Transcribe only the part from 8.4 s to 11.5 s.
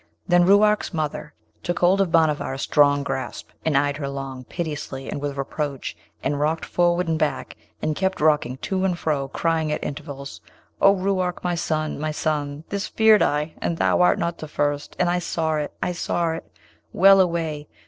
to and fro, crying at intervals, 'O Ruark!